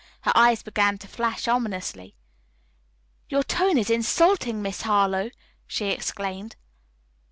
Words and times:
Her 0.21 0.31
eyes 0.33 0.63
began 0.63 0.97
to 0.97 1.07
flash 1.07 1.47
ominously. 1.47 2.15
"Your 3.29 3.43
tone 3.43 3.77
is 3.77 3.91
insulting, 3.91 4.59
Miss 4.59 4.81
Harlowe!" 4.81 5.29
she 5.67 5.91
exclaimed. 5.91 6.55